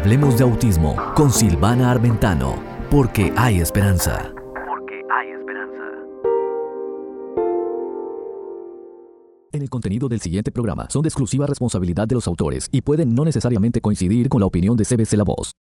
[0.00, 2.54] Hablemos de autismo con Silvana Armentano,
[2.90, 4.32] porque hay esperanza.
[4.66, 5.82] Porque hay esperanza.
[9.52, 13.14] En el contenido del siguiente programa son de exclusiva responsabilidad de los autores y pueden
[13.14, 15.52] no necesariamente coincidir con la opinión de CBC La Voz.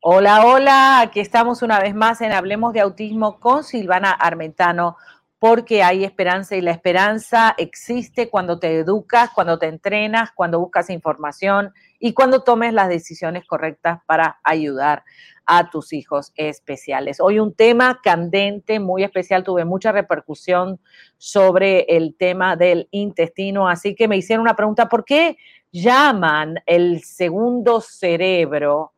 [0.00, 4.96] Hola, hola, aquí estamos una vez más en Hablemos de Autismo con Silvana Armentano,
[5.38, 10.90] porque hay esperanza y la esperanza existe cuando te educas, cuando te entrenas, cuando buscas
[10.90, 15.04] información y cuando tomes las decisiones correctas para ayudar
[15.46, 17.20] a tus hijos especiales.
[17.20, 20.78] Hoy un tema candente, muy especial, tuve mucha repercusión
[21.16, 25.38] sobre el tema del intestino, así que me hicieron una pregunta, ¿por qué
[25.72, 28.92] llaman el segundo cerebro?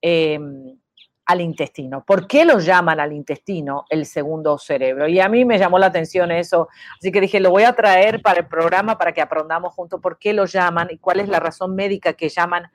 [0.00, 0.63] Em,
[1.26, 2.04] al intestino.
[2.04, 5.08] ¿Por qué lo llaman al intestino el segundo cerebro?
[5.08, 8.22] Y a mí me llamó la atención eso, así que dije, lo voy a traer
[8.22, 11.40] para el programa para que aprendamos juntos por qué lo llaman y cuál es la
[11.40, 12.70] razón médica que llaman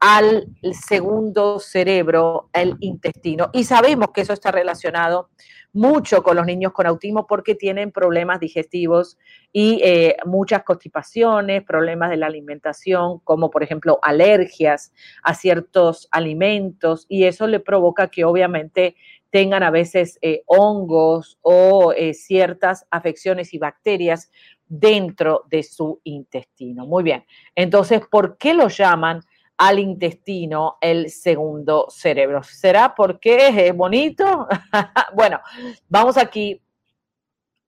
[0.00, 3.50] al segundo cerebro, el intestino.
[3.52, 5.30] Y sabemos que eso está relacionado
[5.76, 9.18] mucho con los niños con autismo porque tienen problemas digestivos
[9.52, 17.04] y eh, muchas constipaciones, problemas de la alimentación, como por ejemplo alergias a ciertos alimentos
[17.10, 18.96] y eso le provoca que obviamente
[19.30, 24.30] tengan a veces eh, hongos o eh, ciertas afecciones y bacterias
[24.68, 26.86] dentro de su intestino.
[26.86, 29.20] Muy bien, entonces, ¿por qué lo llaman?
[29.58, 32.42] Al intestino el segundo cerebro.
[32.42, 34.48] ¿Será porque es bonito?
[35.14, 35.40] bueno,
[35.88, 36.62] vamos aquí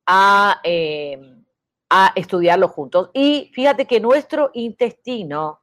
[0.06, 0.60] a,
[1.90, 3.10] a estudiarlo juntos.
[3.14, 5.60] Y fíjate que nuestro intestino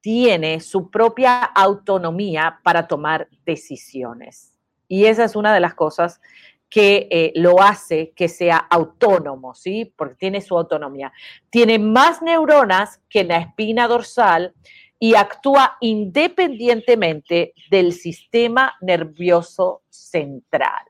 [0.00, 4.54] tiene su propia autonomía para tomar decisiones.
[4.88, 6.20] Y esa es una de las cosas
[6.68, 9.92] que eh, lo hace que sea autónomo, ¿sí?
[9.96, 11.12] Porque tiene su autonomía.
[11.50, 14.54] Tiene más neuronas que en la espina dorsal
[15.02, 20.84] y actúa independientemente del sistema nervioso central.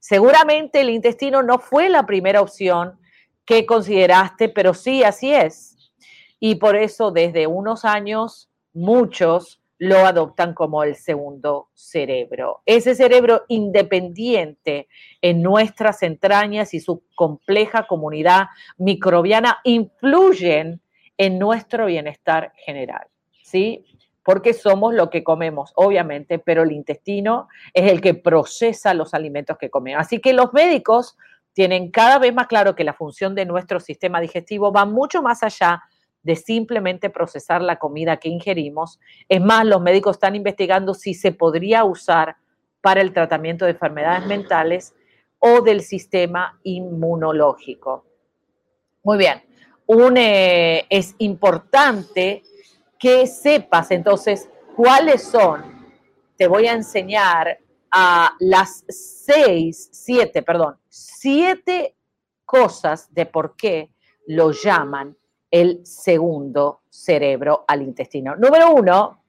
[0.00, 2.98] Seguramente el intestino no fue la primera opción
[3.44, 5.76] que consideraste, pero sí, así es.
[6.40, 12.62] Y por eso desde unos años muchos lo adoptan como el segundo cerebro.
[12.64, 14.88] Ese cerebro independiente
[15.20, 18.46] en nuestras entrañas y su compleja comunidad
[18.78, 20.80] microbiana influyen
[21.18, 23.11] en nuestro bienestar general.
[23.52, 23.84] ¿Sí?
[24.24, 29.58] Porque somos lo que comemos, obviamente, pero el intestino es el que procesa los alimentos
[29.58, 30.00] que comemos.
[30.00, 31.16] Así que los médicos
[31.52, 35.42] tienen cada vez más claro que la función de nuestro sistema digestivo va mucho más
[35.42, 35.82] allá
[36.22, 39.00] de simplemente procesar la comida que ingerimos.
[39.28, 42.36] Es más, los médicos están investigando si se podría usar
[42.80, 44.94] para el tratamiento de enfermedades mentales
[45.40, 48.06] o del sistema inmunológico.
[49.02, 49.42] Muy bien,
[50.16, 52.44] eh, es importante
[53.02, 55.64] que sepas entonces cuáles son,
[56.36, 57.58] te voy a enseñar
[57.90, 61.96] a las seis, siete, perdón, siete
[62.44, 63.90] cosas de por qué
[64.28, 65.16] lo llaman
[65.50, 68.36] el segundo cerebro al intestino.
[68.36, 69.24] Número uno,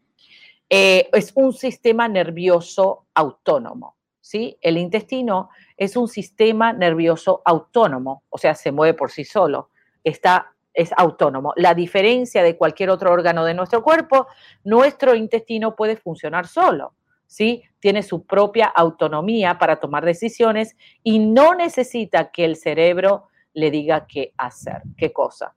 [0.70, 3.98] eh, es un sistema nervioso autónomo.
[4.22, 4.56] ¿sí?
[4.62, 9.72] El intestino es un sistema nervioso autónomo, o sea, se mueve por sí solo,
[10.04, 11.54] está es autónomo.
[11.56, 14.28] La diferencia de cualquier otro órgano de nuestro cuerpo,
[14.64, 16.94] nuestro intestino puede funcionar solo,
[17.28, 17.64] ¿sí?
[17.80, 24.08] Tiene su propia autonomía para tomar decisiones y no necesita que el cerebro le diga
[24.08, 25.54] qué hacer, qué cosa.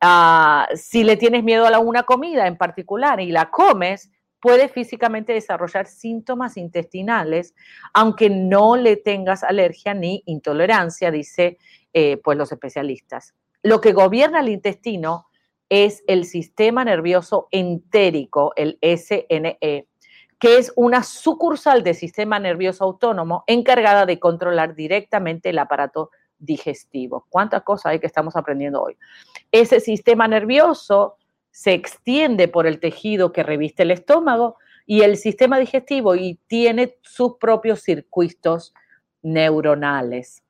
[0.00, 5.32] Ah, si le tienes miedo a una comida en particular y la comes, puede físicamente
[5.32, 7.54] desarrollar síntomas intestinales,
[7.92, 11.58] aunque no le tengas alergia ni intolerancia, dice
[11.92, 13.34] eh, pues los especialistas.
[13.62, 15.26] Lo que gobierna el intestino
[15.68, 19.86] es el sistema nervioso entérico, el SNE,
[20.38, 27.26] que es una sucursal del sistema nervioso autónomo encargada de controlar directamente el aparato digestivo.
[27.28, 28.96] ¿Cuántas cosas hay que estamos aprendiendo hoy?
[29.50, 31.16] Ese sistema nervioso
[31.50, 34.56] se extiende por el tejido que reviste el estómago
[34.86, 38.72] y el sistema digestivo y tiene sus propios circuitos
[39.22, 40.44] neuronales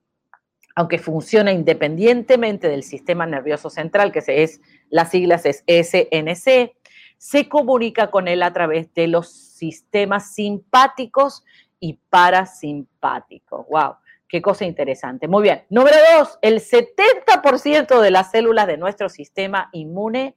[0.78, 4.60] aunque funciona independientemente del sistema nervioso central, que es,
[4.90, 6.72] las siglas es SNC,
[7.16, 11.44] se comunica con él a través de los sistemas simpáticos
[11.80, 13.66] y parasimpáticos.
[13.68, 13.96] ¡Wow!
[14.28, 15.26] Qué cosa interesante.
[15.26, 15.64] Muy bien.
[15.68, 20.36] Número dos, el 70% de las células de nuestro sistema inmune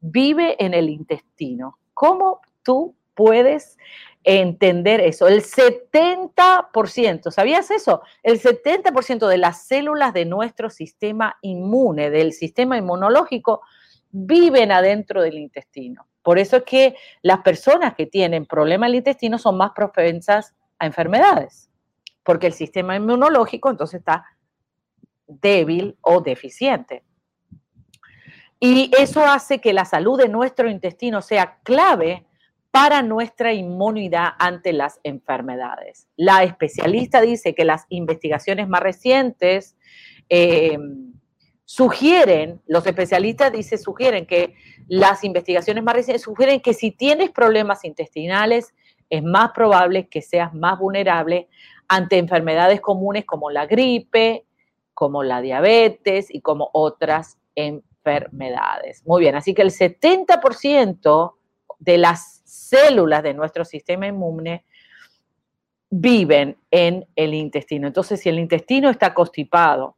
[0.00, 1.78] vive en el intestino.
[1.94, 3.76] ¿Cómo tú puedes
[4.22, 5.26] entender eso.
[5.26, 8.02] El 70%, ¿sabías eso?
[8.22, 13.62] El 70% de las células de nuestro sistema inmune, del sistema inmunológico,
[14.10, 16.06] viven adentro del intestino.
[16.22, 20.86] Por eso es que las personas que tienen problemas del intestino son más propensas a
[20.86, 21.70] enfermedades,
[22.24, 24.24] porque el sistema inmunológico entonces está
[25.28, 27.04] débil o deficiente.
[28.58, 32.26] Y eso hace que la salud de nuestro intestino sea clave
[32.76, 36.08] para nuestra inmunidad ante las enfermedades.
[36.14, 39.78] La especialista dice que las investigaciones más recientes
[40.28, 40.76] eh,
[41.64, 44.56] sugieren, los especialistas dicen, sugieren que
[44.88, 48.74] las investigaciones más recientes sugieren que si tienes problemas intestinales,
[49.08, 51.48] es más probable que seas más vulnerable
[51.88, 54.44] ante enfermedades comunes como la gripe,
[54.92, 59.02] como la diabetes y como otras enfermedades.
[59.06, 61.32] Muy bien, así que el 70%
[61.78, 62.35] de las
[62.68, 64.64] células de nuestro sistema inmune
[65.90, 67.86] viven en el intestino.
[67.86, 69.96] Entonces, si el intestino está constipado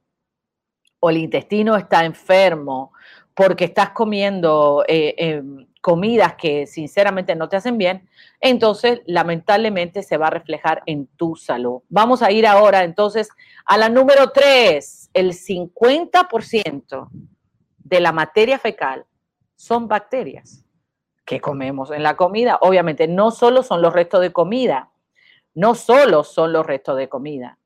[1.01, 2.93] o el intestino está enfermo
[3.35, 8.09] porque estás comiendo eh, em, comidas que sinceramente no te hacen bien,
[8.41, 11.83] entonces lamentablemente se va a reflejar en tu salud.
[11.89, 13.29] Vamos a ir ahora entonces
[13.65, 15.11] a la número 3.
[15.15, 17.09] El 50%
[17.79, 19.07] de la materia fecal
[19.55, 20.68] son bacterias
[21.29, 22.57] que comemos en la comida.
[22.63, 24.89] Obviamente, no solo son los restos de comida,
[25.55, 27.59] no solo son los restos de comida,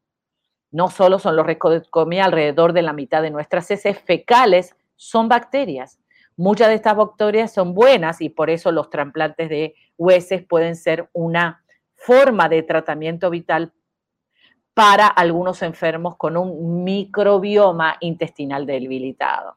[0.73, 4.75] no solo son los restos de comida, alrededor de la mitad de nuestras heces fecales
[4.97, 6.00] son bacterias.
[6.37, 11.08] Muchas de estas bacterias son buenas y por eso los trasplantes de huesos pueden ser
[11.12, 13.73] una forma de tratamiento vital
[14.75, 19.56] para algunos enfermos con un microbioma intestinal debilitado.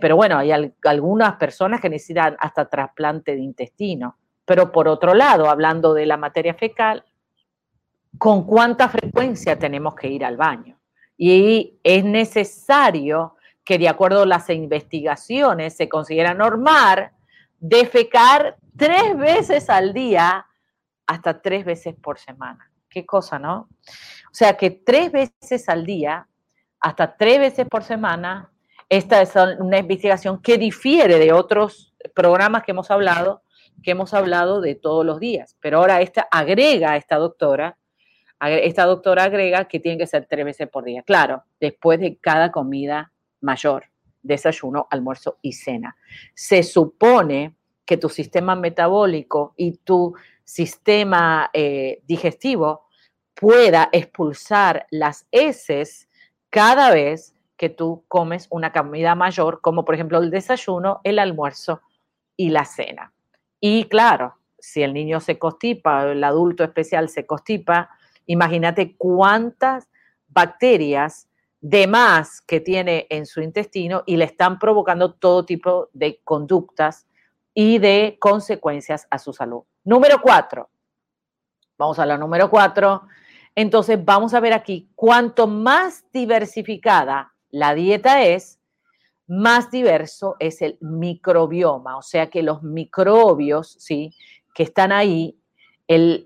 [0.00, 0.52] Pero bueno, hay
[0.84, 4.16] algunas personas que necesitan hasta trasplante de intestino.
[4.44, 7.04] Pero por otro lado, hablando de la materia fecal,
[8.16, 10.78] ¿con cuánta frecuencia tenemos que ir al baño?
[11.16, 17.10] Y es necesario que de acuerdo a las investigaciones se considera normal
[17.58, 20.46] defecar tres veces al día
[21.06, 22.70] hasta tres veces por semana.
[22.88, 23.68] Qué cosa, ¿no?
[24.30, 26.26] O sea que tres veces al día,
[26.80, 28.50] hasta tres veces por semana,
[28.88, 33.42] esta es una investigación que difiere de otros programas que hemos hablado,
[33.82, 35.56] que hemos hablado de todos los días.
[35.60, 37.76] Pero ahora esta agrega a esta doctora,
[38.40, 41.02] esta doctora agrega que tiene que ser tres veces por día.
[41.02, 43.84] Claro, después de cada comida mayor,
[44.22, 45.96] desayuno, almuerzo y cena.
[46.34, 47.54] Se supone
[47.84, 50.14] que tu sistema metabólico y tu
[50.44, 52.86] sistema eh, digestivo
[53.34, 56.08] pueda expulsar las heces
[56.50, 61.82] cada vez que tú comes una comida mayor, como por ejemplo el desayuno, el almuerzo
[62.36, 63.12] y la cena.
[63.60, 67.90] Y claro, si el niño se constipa, el adulto especial se constipa,
[68.26, 69.88] imagínate cuántas
[70.28, 71.28] bacterias
[71.60, 77.06] de más que tiene en su intestino y le están provocando todo tipo de conductas
[77.52, 79.62] y de consecuencias a su salud.
[79.82, 80.70] Número cuatro.
[81.76, 83.02] Vamos a la número cuatro.
[83.56, 88.58] Entonces vamos a ver aquí, cuanto más diversificada la dieta es,
[89.26, 94.14] más diverso es el microbioma, o sea que los microbios, ¿sí?
[94.54, 95.38] Que están ahí,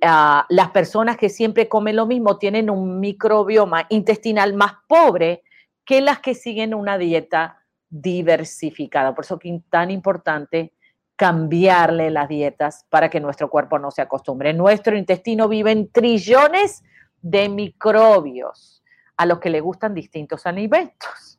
[0.02, 5.42] ah, las personas que siempre comen lo mismo tienen un microbioma intestinal más pobre
[5.84, 9.14] que las que siguen una dieta diversificada.
[9.14, 10.72] Por eso es tan importante
[11.16, 14.54] cambiarle las dietas para que nuestro cuerpo no se acostumbre.
[14.54, 16.82] nuestro intestino viven trillones
[17.20, 18.81] de microbios
[19.22, 21.38] a los que le gustan distintos alimentos.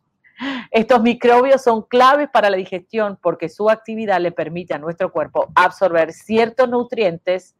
[0.72, 5.52] Estos microbios son claves para la digestión porque su actividad le permite a nuestro cuerpo
[5.54, 7.58] absorber ciertos nutrientes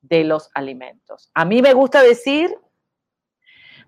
[0.00, 1.30] de los alimentos.
[1.34, 2.56] A mí me gusta decir,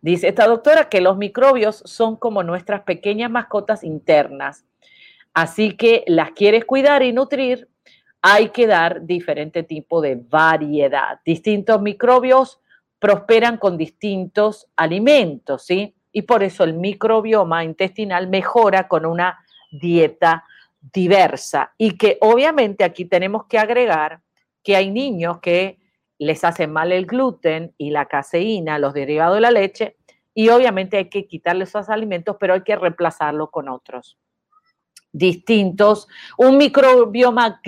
[0.03, 4.67] dice esta doctora, que los microbios son como nuestras pequeñas mascotas internas.
[5.33, 7.71] Así que las quieres cuidar y nutrir,
[8.21, 11.19] hay que dar diferente tipo de variedad.
[11.25, 12.62] Distintos microbios
[13.03, 15.93] prosperan con distintos alimentos, ¿sí?
[16.13, 20.45] Y por eso el microbioma intestinal mejora con una dieta
[20.81, 21.75] diversa.
[21.77, 24.21] Y que obviamente aquí tenemos que agregar
[24.63, 25.81] que hay niños que
[26.19, 29.97] les hace mal el gluten y la caseína, los derivados de la leche,
[30.33, 34.17] y obviamente hay que quitarle esos alimentos, pero hay que reemplazarlo con otros.
[35.13, 36.09] Distintos.
[36.37, 37.61] Un microbioma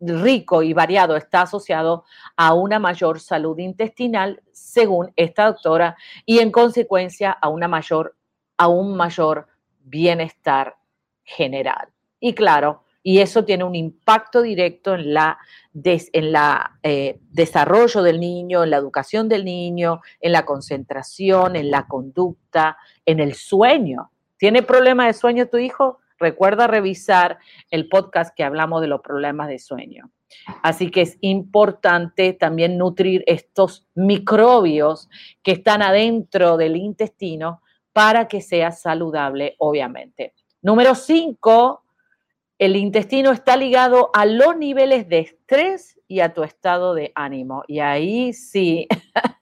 [0.00, 2.04] rico y variado está asociado
[2.36, 8.16] a una mayor salud intestinal, según esta doctora, y en consecuencia a una mayor,
[8.56, 9.48] a un mayor
[9.80, 10.76] bienestar
[11.24, 11.88] general.
[12.20, 15.38] Y claro, y eso tiene un impacto directo en la,
[15.74, 21.70] en la eh, desarrollo del niño, en la educación del niño, en la concentración, en
[21.70, 24.12] la conducta, en el sueño.
[24.36, 25.98] ¿Tiene problema de sueño tu hijo?
[26.22, 27.38] Recuerda revisar
[27.68, 30.08] el podcast que hablamos de los problemas de sueño.
[30.62, 35.10] Así que es importante también nutrir estos microbios
[35.42, 37.60] que están adentro del intestino
[37.92, 40.32] para que sea saludable, obviamente.
[40.62, 41.82] Número cinco,
[42.56, 47.64] el intestino está ligado a los niveles de estrés y a tu estado de ánimo.
[47.66, 48.86] Y ahí sí,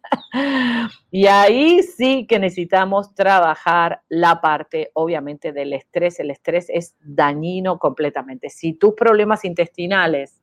[1.11, 6.21] y ahí sí que necesitamos trabajar la parte, obviamente, del estrés.
[6.21, 8.49] El estrés es dañino completamente.
[8.49, 10.41] Si tus problemas intestinales,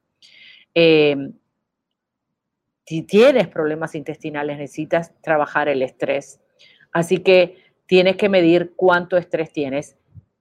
[0.74, 1.34] em,
[2.86, 6.40] si tienes problemas intestinales, necesitas trabajar el estrés.
[6.92, 9.98] Así que tienes que medir cuánto estrés tienes.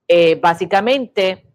[0.08, 1.45] Eh, básicamente,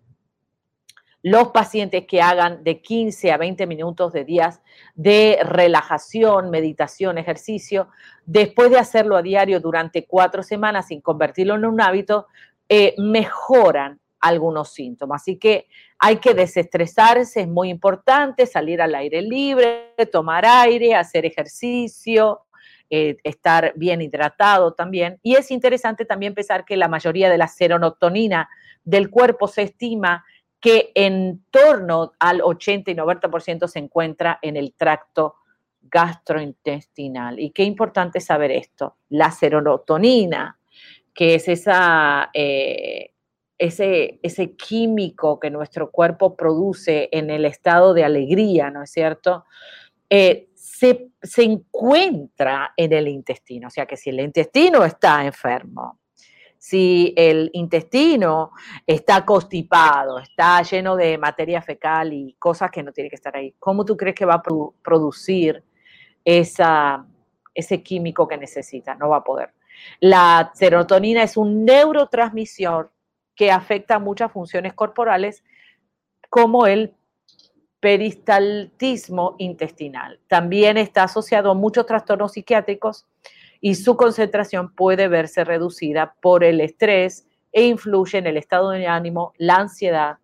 [1.24, 4.62] los pacientes que hagan de 15 a 20 minutos de días
[4.96, 7.90] de relajación, meditación, ejercicio,
[8.26, 12.28] después de hacerlo a diario durante cuatro semanas sin convertirlo en un hábito,
[12.68, 15.24] eh, mejoran algunos síntomas.
[15.24, 15.68] Así que
[16.00, 22.42] hay que desestresarse, es muy importante, salir al aire libre, tomar aire, hacer ejercicio,
[22.90, 25.20] eh, estar bien hidratado también.
[25.24, 28.50] Y es interesante también pensar que la mayoría de la serotonina
[28.84, 30.26] del cuerpo se estima
[30.62, 35.36] que en torno al 80 y 90% se encuentra en el tracto
[35.82, 37.40] gastrointestinal.
[37.40, 38.98] Y qué importante saber esto.
[39.10, 40.60] La serotonina,
[41.14, 43.12] que es esa, eh,
[43.58, 49.46] ese, ese químico que nuestro cuerpo produce en el estado de alegría, ¿no es cierto?
[50.10, 53.68] Eh, se, se encuentra en el intestino.
[53.68, 56.01] O sea que si el intestino está enfermo,
[56.62, 58.52] si el intestino
[58.86, 63.56] está constipado, está lleno de materia fecal y cosas que no tiene que estar ahí,
[63.58, 64.44] ¿cómo tú crees que va a
[64.84, 65.64] producir
[66.24, 68.94] ese químico que necesita?
[68.94, 69.56] No va a poder.
[70.02, 72.92] La serotonina es un neurotransmisor
[73.34, 75.44] que afecta muchas funciones corporales
[76.30, 76.94] como el
[77.80, 80.20] peristaltismo intestinal.
[80.28, 83.08] También está asociado a muchos trastornos psiquiátricos
[83.62, 88.88] y su concentración puede verse reducida por el estrés e influye en el estado de
[88.88, 90.18] ánimo, la ansiedad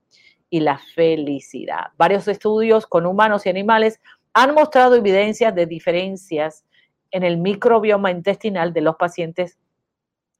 [0.50, 1.92] y la felicidad.
[1.98, 4.02] Varios estudios con humanos y animales
[4.34, 6.66] han mostrado evidencias de diferencias
[7.12, 9.58] en el microbioma intestinal de los pacientes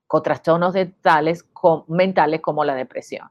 [0.08, 0.74] con trastornos
[1.88, 3.30] mentales como la depresión.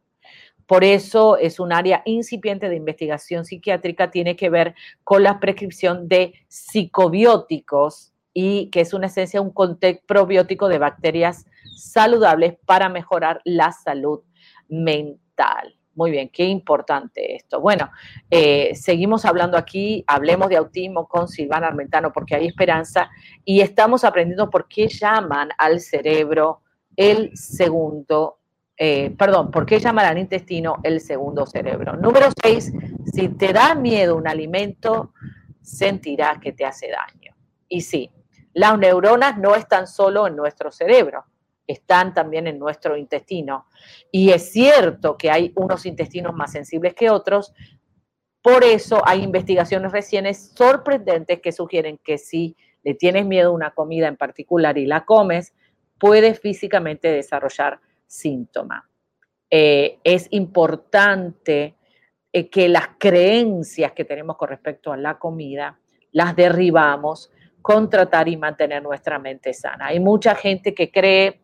[0.67, 6.09] Por eso es un área incipiente de investigación psiquiátrica, tiene que ver con la prescripción
[6.09, 13.41] de psicobióticos y que es una esencia, un contexto probiótico de bacterias saludables para mejorar
[13.45, 14.21] la salud
[14.69, 15.75] mental.
[15.95, 17.63] Muy bien, qué importante esto.
[17.63, 17.91] Bueno,
[18.31, 23.09] eh, seguimos hablando aquí, hablemos de autismo con Silvana Armentano porque hay esperanza
[23.43, 26.61] y estamos aprendiendo por qué llaman al cerebro
[26.95, 28.41] el segundo,
[28.77, 31.97] eh, perdón, por qué llaman al intestino el segundo cerebro.
[31.97, 32.71] Número seis,
[33.15, 35.15] si te da miedo un alimento,
[35.63, 37.35] sentirás que te hace daño.
[37.69, 38.11] Y sí,
[38.57, 41.27] las neuronas no están solo en nuestro cerebro,
[41.67, 43.67] están también en nuestro intestino.
[44.11, 47.53] Y es cierto que hay unos intestinos más sensibles que otros,
[48.41, 53.73] por eso hay investigaciones recientes sorprendentes que sugieren que si le tienes miedo a una
[53.73, 55.53] comida en particular y la comes,
[55.99, 58.85] puedes físicamente desarrollar síntomas.
[59.51, 61.75] Eh, es importante
[62.33, 65.79] eh, que las creencias que tenemos con respecto a la comida
[66.13, 67.31] las derribamos
[67.67, 69.87] contratar y mantener nuestra mente sana.
[69.87, 71.41] Hay mucha gente que cree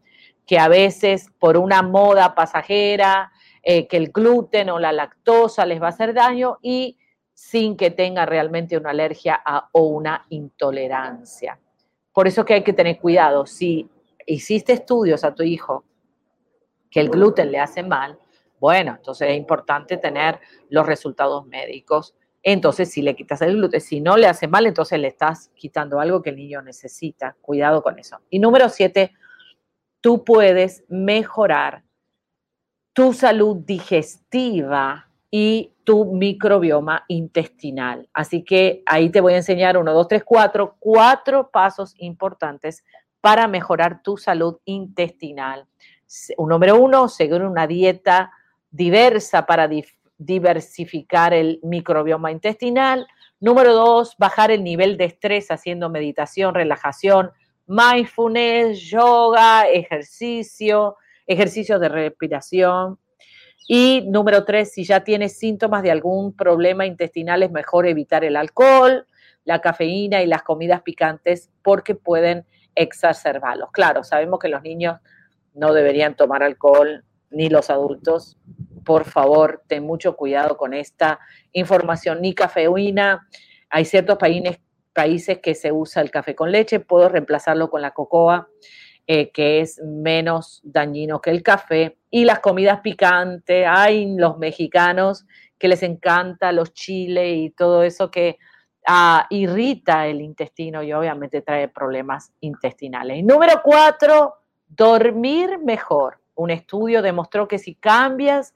[0.47, 5.83] que a veces por una moda pasajera, eh, que el gluten o la lactosa les
[5.83, 6.97] va a hacer daño y
[7.35, 11.59] sin que tenga realmente una alergia o una intolerancia.
[12.13, 13.45] Por eso que hay que tener cuidado.
[13.45, 13.91] Si
[14.25, 15.83] hiciste estudios a tu hijo
[16.89, 18.17] que el gluten le hace mal,
[18.61, 20.39] bueno, entonces es importante tener
[20.69, 23.81] los resultados médicos entonces si le quitas el gluten.
[23.81, 27.37] Si no le hace mal, entonces le estás quitando algo que el niño necesita.
[27.41, 28.19] Cuidado con eso.
[28.31, 29.13] Y número siete,
[30.01, 31.85] tú puedes mejorar
[32.93, 38.09] tu salud digestiva y tu microbioma intestinal.
[38.13, 42.85] Así que ahí te voy a enseñar uno, dos, tres, cuatro, cuatro pasos importantes
[43.21, 45.67] para mejorar tu salud intestinal.
[46.37, 48.33] Número uno, seguir una dieta
[48.71, 49.69] diversa para
[50.19, 53.07] diversificar el microbioma intestinal.
[53.41, 57.33] Número dos, bajar el nivel de estrés haciendo meditación, relajación,
[57.67, 62.99] mindfulness, yoga, ejercicio, ejercicio de respiración.
[63.69, 68.37] Y número tres, si ya tienes síntomas de algún problema intestinal, es mejor evitar el
[68.37, 69.07] alcohol,
[69.45, 73.71] la cafeína y las comidas picantes porque pueden exacerbarlos.
[73.73, 74.99] Claro, sabemos que los niños
[75.55, 78.37] no deberían tomar alcohol, ni los adultos.
[78.85, 81.21] Por favor, ten mucho cuidado con esta
[81.53, 83.29] información, ni cafeína.
[83.71, 84.59] Hay ciertos países,
[84.93, 88.49] países que se usa el café con leche, puedo reemplazarlo con la cocoa,
[89.07, 91.99] eh, que es menos dañino que el café.
[92.11, 95.27] Y las comidas picantes, hay los mexicanos
[95.59, 98.39] que les encanta los chiles y todo eso que
[98.87, 103.25] ah, irrita el intestino y obviamente trae problemas intestinales.
[103.25, 104.35] número cuatro,
[104.67, 106.19] dormir mejor.
[106.35, 108.55] Un estudio demostró que si cambias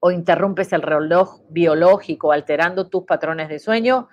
[0.00, 4.08] o interrumpes el reloj biológico alterando tus patrones de sueño,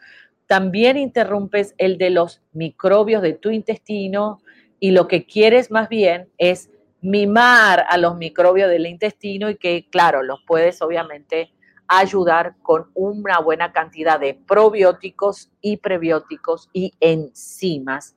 [0.45, 4.41] también interrumpes el de los microbios de tu intestino
[4.79, 6.69] y lo que quieres más bien es
[7.01, 11.51] mimar a los microbios del intestino y que, claro, los puedes obviamente
[11.87, 18.15] ayudar con una buena cantidad de probióticos y prebióticos y enzimas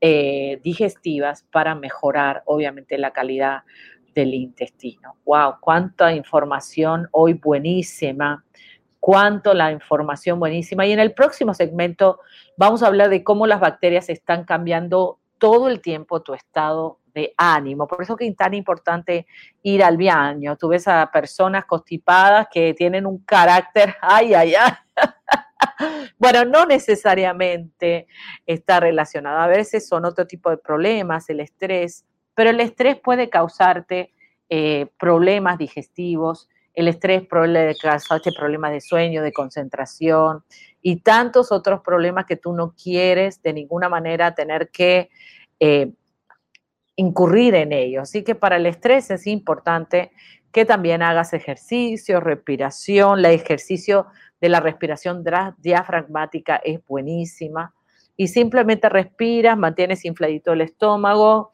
[0.00, 3.62] eh, digestivas para mejorar, obviamente, la calidad
[4.14, 5.16] del intestino.
[5.24, 5.56] ¡Wow!
[5.60, 8.44] Cuánta información hoy buenísima.
[9.00, 10.86] Cuánto la información buenísima.
[10.86, 12.20] Y en el próximo segmento
[12.56, 17.34] vamos a hablar de cómo las bacterias están cambiando todo el tiempo tu estado de
[17.36, 17.86] ánimo.
[17.86, 19.26] Por eso que es tan importante
[19.62, 20.56] ir al baño.
[20.56, 24.72] Tú ves a personas constipadas que tienen un carácter, ay, ay, ay.
[26.18, 28.06] bueno, no necesariamente
[28.46, 29.38] está relacionado.
[29.38, 34.12] A veces son otro tipo de problemas, el estrés, pero el estrés puede causarte
[34.48, 40.42] eh, problemas digestivos, el estrés puede causarte problemas de sueño, de concentración
[40.80, 45.10] y tantos otros problemas que tú no quieres de ninguna manera tener que
[45.60, 45.92] eh,
[46.96, 48.02] incurrir en ellos.
[48.02, 50.12] Así que para el estrés es importante
[50.50, 54.06] que también hagas ejercicio, respiración, el ejercicio
[54.40, 55.24] de la respiración
[55.58, 57.74] diafragmática es buenísima.
[58.16, 61.52] Y simplemente respiras, mantienes infladito el estómago,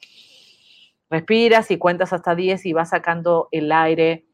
[1.10, 4.26] respiras y cuentas hasta 10 y vas sacando el aire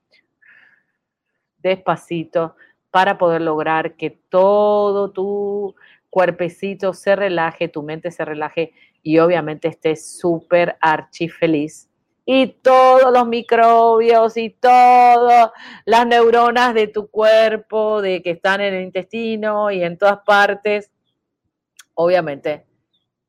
[1.58, 2.56] despacito
[2.90, 5.74] para poder lograr que todo tu
[6.10, 11.90] cuerpecito se relaje, tu mente se relaje y obviamente estés súper archi feliz.
[12.26, 15.50] Y todos los microbios y todas
[15.84, 20.90] las neuronas de tu cuerpo, de que están en el intestino y en todas partes,
[21.94, 22.64] obviamente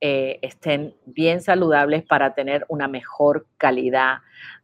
[0.01, 4.19] eh, estén bien saludables para tener una mejor calidad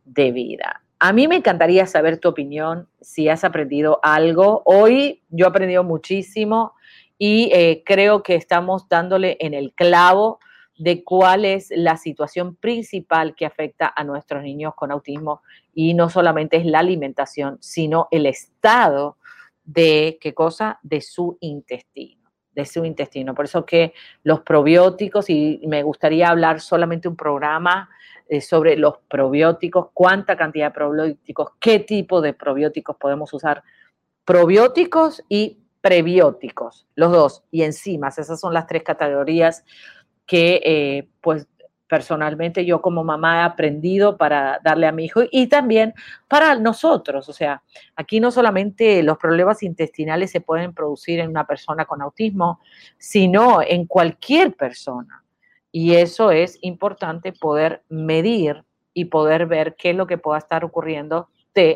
[0.05, 0.81] de vida.
[0.99, 4.61] A mí me encantaría saber tu opinión, si has aprendido algo.
[4.65, 6.73] Hoy yo he aprendido muchísimo
[7.17, 10.39] y eh, creo que estamos dándole en el clavo
[10.77, 15.41] de cuál es la situación principal que afecta a nuestros niños con autismo
[15.73, 19.17] y no solamente es la alimentación, sino el estado
[19.63, 22.20] de qué cosa de su intestino,
[22.53, 23.33] de su intestino.
[23.33, 27.89] Por eso que los probióticos y me gustaría hablar solamente un programa
[28.27, 33.61] eh, sobre los probióticos, cuánta cantidad de probióticos, qué tipo de probióticos podemos usar,
[34.23, 39.65] probióticos y prebióticos, los dos, y enzimas, esas son las tres categorías
[40.25, 41.47] que eh, pues
[41.91, 45.93] personalmente yo como mamá he aprendido para darle a mi hijo y también
[46.29, 47.27] para nosotros.
[47.27, 47.63] O sea,
[47.97, 52.61] aquí no solamente los problemas intestinales se pueden producir en una persona con autismo,
[52.97, 55.25] sino en cualquier persona.
[55.69, 60.63] Y eso es importante poder medir y poder ver qué es lo que pueda estar
[60.63, 61.27] ocurriendo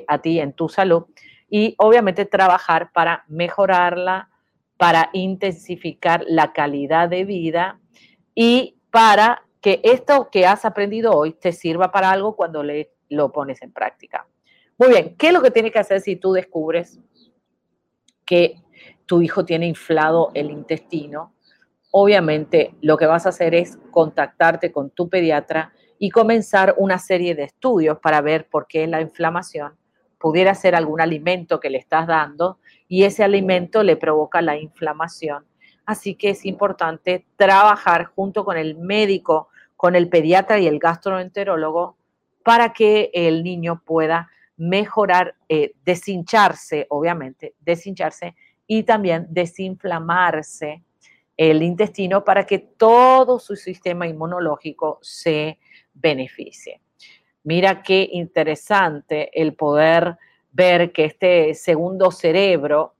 [0.07, 1.07] a ti en tu salud
[1.49, 4.29] y obviamente trabajar para mejorarla,
[4.77, 7.81] para intensificar la calidad de vida
[8.33, 13.31] y para que esto que has aprendido hoy te sirva para algo cuando le, lo
[13.31, 14.27] pones en práctica.
[14.77, 16.99] Muy bien, ¿qué es lo que tienes que hacer si tú descubres
[18.27, 18.61] que
[19.07, 21.33] tu hijo tiene inflado el intestino?
[21.89, 27.33] Obviamente lo que vas a hacer es contactarte con tu pediatra y comenzar una serie
[27.33, 29.75] de estudios para ver por qué la inflamación
[30.19, 35.43] pudiera ser algún alimento que le estás dando y ese alimento le provoca la inflamación
[35.85, 41.97] Así que es importante trabajar junto con el médico, con el pediatra y el gastroenterólogo
[42.43, 48.35] para que el niño pueda mejorar, eh, deshincharse, obviamente, deshincharse
[48.67, 50.83] y también desinflamarse
[51.37, 55.59] el intestino para que todo su sistema inmunológico se
[55.93, 56.81] beneficie.
[57.43, 60.17] Mira qué interesante el poder
[60.51, 62.94] ver que este segundo cerebro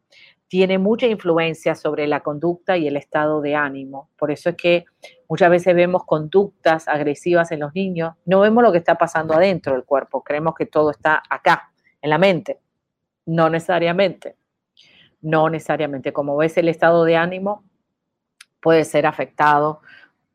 [0.56, 4.10] tiene mucha influencia sobre la conducta y el estado de ánimo.
[4.18, 4.86] Por eso es que
[5.28, 9.74] muchas veces vemos conductas agresivas en los niños, no vemos lo que está pasando adentro
[9.74, 12.62] del cuerpo, creemos que todo está acá, en la mente.
[13.26, 14.38] No necesariamente.
[15.20, 16.14] No necesariamente.
[16.14, 17.66] Como ves, el estado de ánimo
[18.62, 19.82] puede ser afectado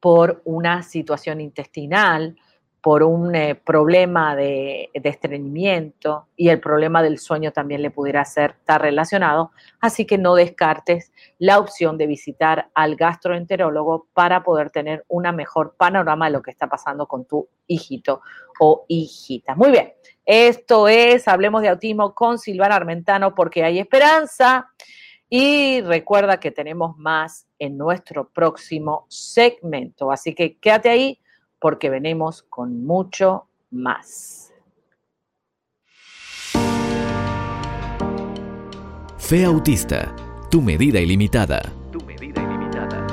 [0.00, 2.36] por una situación intestinal,
[2.80, 8.52] por un eh, problema de, estreñimiento y el problema del sueño también le pudiera ser
[8.52, 9.50] estar relacionado.
[9.80, 15.74] Así que no descartes la opción de visitar al gastroenterólogo para poder tener una mejor
[15.76, 18.22] panorama de lo que está pasando con tu hijito
[18.58, 19.54] o hijita.
[19.54, 19.92] Muy bien,
[20.24, 24.68] esto es Hablemos de Autismo con Silvana Armentano porque hay esperanza.
[25.32, 30.10] Y recuerda que tenemos más en nuestro próximo segmento.
[30.10, 31.20] Así que quédate ahí
[31.60, 34.52] porque venimos con mucho más.
[39.18, 40.16] Fe Autista,
[40.50, 41.60] tu medida ilimitada.
[41.92, 43.06] Tu medida ilimitada.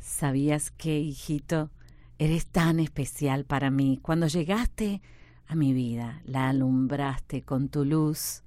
[0.00, 1.70] ¿Sabías que, hijito,
[2.18, 4.00] eres tan especial para mí?
[4.02, 5.02] Cuando llegaste
[5.46, 8.42] a mi vida, la alumbraste con tu luz.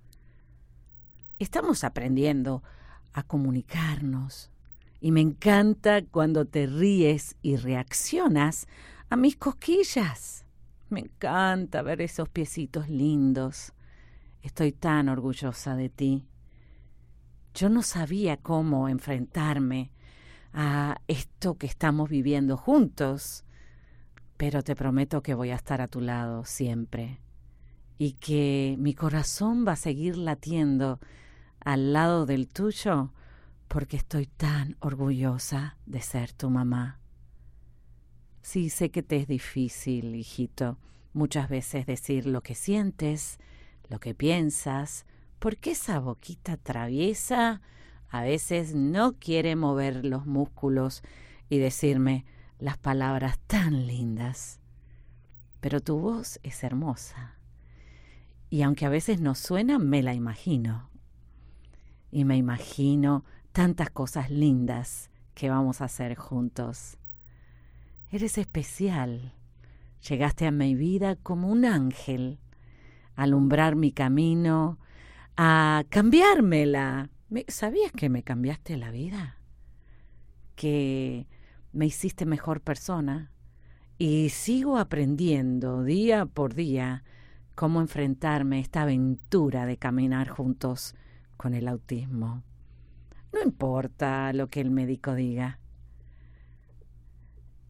[1.38, 2.64] Estamos aprendiendo
[3.14, 4.52] a comunicarnos
[5.02, 8.68] y me encanta cuando te ríes y reaccionas
[9.10, 10.46] a mis cosquillas.
[10.90, 13.74] Me encanta ver esos piecitos lindos.
[14.42, 16.28] Estoy tan orgullosa de ti.
[17.54, 19.92] Yo no sabía cómo enfrentarme
[20.54, 23.46] a esto que estamos viviendo juntos
[24.40, 27.20] pero te prometo que voy a estar a tu lado siempre
[27.98, 31.02] y que mi corazón va a seguir latiendo
[31.60, 33.14] al lado del tuyo
[33.68, 37.00] porque estoy tan orgullosa de ser tu mamá.
[38.42, 40.78] Sí, sé que te es difícil, hijito,
[41.14, 43.38] muchas veces decir lo que sientes,
[43.88, 45.06] lo que piensas,
[45.38, 47.62] porque esa boquita traviesa
[48.10, 51.04] a veces no quiere mover los músculos
[51.48, 52.26] y decirme,
[52.58, 54.60] las palabras tan lindas,
[55.62, 57.38] pero tu voz es hermosa.
[58.50, 60.90] Y aunque a veces no suena, me la imagino.
[62.12, 66.98] Y me imagino tantas cosas lindas que vamos a hacer juntos.
[68.12, 69.34] Eres especial.
[70.08, 72.40] Llegaste a mi vida como un ángel,
[73.16, 74.80] a alumbrar mi camino,
[75.38, 77.10] a cambiármela.
[77.48, 79.38] ¿Sabías que me cambiaste la vida?
[80.56, 81.28] Que
[81.72, 83.32] me hiciste mejor persona
[83.98, 87.04] y sigo aprendiendo día por día
[87.56, 90.96] cómo enfrentarme a esta aventura de caminar juntos
[91.40, 92.44] con el autismo.
[93.32, 95.62] No importa lo que el médico diga.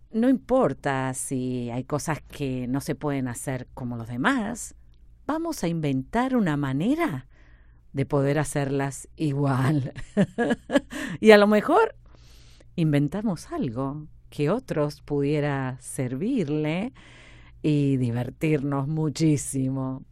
[0.09, 4.73] No importa si hay cosas que no se pueden hacer como los demás.
[5.27, 7.27] Vamos a inventar una manera
[7.93, 9.93] de poder hacerlas igual.
[11.19, 11.95] y a lo mejor
[12.75, 16.91] inventamos algo que otros pudiera servirle
[17.61, 20.03] y divertirnos muchísimo.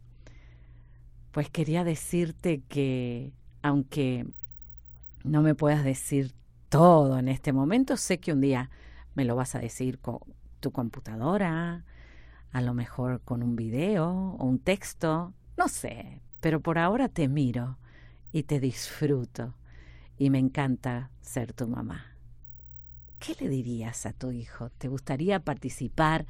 [1.32, 4.26] Pues quería decirte que, aunque
[5.24, 6.32] no me puedas decir
[6.68, 8.70] todo en este momento, sé que un día
[9.14, 10.18] me lo vas a decir con
[10.60, 11.84] tu computadora,
[12.52, 17.28] a lo mejor con un video o un texto, no sé, pero por ahora te
[17.28, 17.78] miro
[18.32, 19.54] y te disfruto
[20.16, 22.18] y me encanta ser tu mamá.
[23.18, 24.70] ¿qué le dirías a tu hijo?
[24.70, 26.26] ¿Te gustaría participar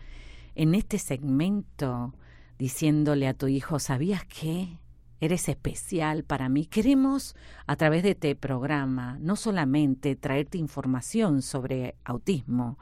[0.54, 2.14] en este segmento
[2.58, 4.78] diciéndole a tu hijo, ¿sabías que
[5.20, 6.66] eres especial para mí?
[6.66, 12.78] Queremos a través de este programa no solamente traerte información sobre autismo,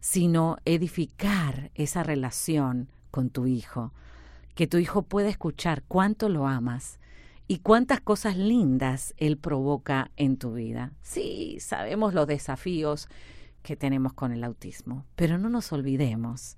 [0.00, 3.92] sino edificar esa relación con tu hijo,
[4.54, 6.98] que tu hijo pueda escuchar cuánto lo amas
[7.46, 10.92] y cuántas cosas lindas él provoca en tu vida.
[11.02, 13.08] Sí, sabemos los desafíos
[13.62, 15.04] que tenemos con el autismo.
[15.16, 16.56] Pero no nos olvidemos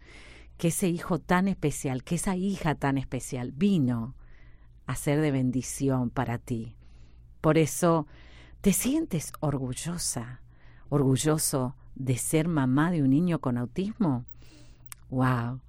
[0.56, 4.14] que ese hijo tan especial, que esa hija tan especial vino
[4.86, 6.76] a ser de bendición para ti.
[7.40, 8.06] Por eso,
[8.60, 10.40] ¿te sientes orgullosa,
[10.88, 14.24] orgulloso de ser mamá de un niño con autismo?
[15.10, 15.60] ¡Wow!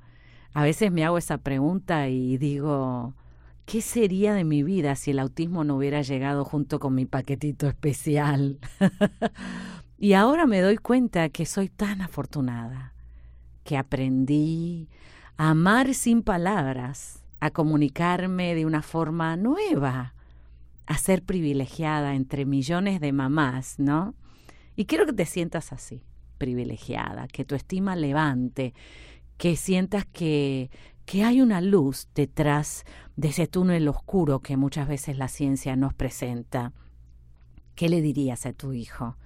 [0.54, 3.14] A veces me hago esa pregunta y digo,
[3.66, 7.68] ¿qué sería de mi vida si el autismo no hubiera llegado junto con mi paquetito
[7.68, 8.60] especial?
[9.98, 12.94] Y ahora me doy cuenta que soy tan afortunada,
[13.64, 14.90] que aprendí
[15.38, 20.16] a amar sin palabras, a comunicarme de una forma nueva,
[20.86, 24.16] a ser privilegiada entre millones de mamás, ¿no?
[24.76, 26.04] Y quiero que te sientas así,
[26.38, 28.74] privilegiada, que tu estima levante,
[29.38, 30.70] que sientas que,
[31.06, 32.84] que hay una luz detrás
[33.16, 36.74] de ese túnel oscuro que muchas veces la ciencia nos presenta.
[37.76, 39.18] ¿Qué le dirías a tu hijo?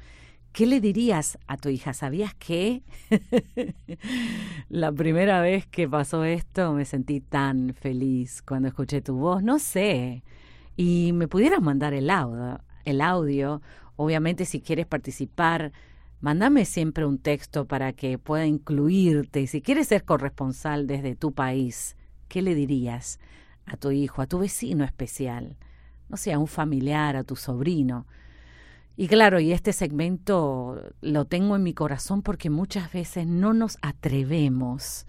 [0.52, 1.94] ¿Qué le dirías a tu hija?
[1.94, 2.82] ¿Sabías que
[4.70, 9.44] la primera vez que pasó esto me sentí tan feliz cuando escuché tu voz?
[9.44, 10.24] No sé.
[10.76, 13.62] Y me pudieras mandar el audio, el audio.
[13.96, 15.72] Obviamente si quieres participar,
[16.20, 19.46] mándame siempre un texto para que pueda incluirte.
[19.48, 21.96] Si quieres ser corresponsal desde tu país,
[22.28, 23.20] ¿qué le dirías
[23.66, 25.58] a tu hijo, a tu vecino especial?
[26.10, 28.08] No sé, a un familiar, a tu sobrino.
[29.02, 33.78] Y claro, y este segmento lo tengo en mi corazón porque muchas veces no nos
[33.82, 35.06] atrevemos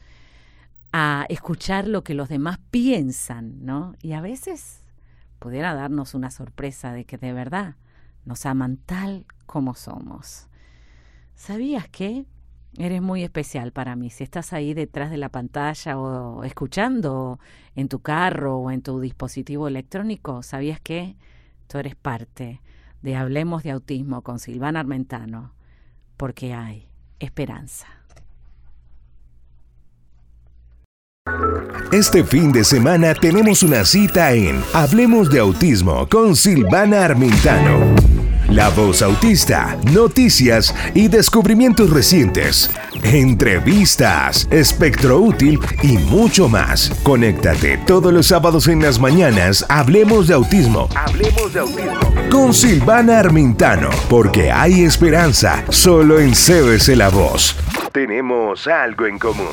[0.92, 3.96] a escuchar lo que los demás piensan, ¿no?
[4.00, 4.84] Y a veces
[5.40, 7.74] pudiera darnos una sorpresa de que de verdad
[8.24, 10.46] nos aman tal como somos.
[11.34, 12.26] ¿Sabías que
[12.78, 14.10] eres muy especial para mí?
[14.10, 17.40] Si estás ahí detrás de la pantalla o escuchando
[17.74, 21.16] en tu carro o en tu dispositivo electrónico, ¿sabías que
[21.66, 22.60] tú eres parte?
[23.02, 25.54] De Hablemos de Autismo con Silvana Armentano,
[26.16, 27.86] porque hay esperanza.
[31.92, 38.19] Este fin de semana tenemos una cita en Hablemos de Autismo con Silvana Armentano.
[38.50, 42.68] La voz autista, noticias y descubrimientos recientes,
[43.04, 46.90] entrevistas, espectro útil y mucho más.
[47.04, 49.64] Conéctate todos los sábados en las mañanas.
[49.68, 50.88] Hablemos de autismo.
[50.96, 52.00] Hablemos de autismo.
[52.28, 57.54] Con Silvana Armintano, porque hay esperanza solo en CBC La Voz.
[57.92, 59.46] Tenemos algo en común.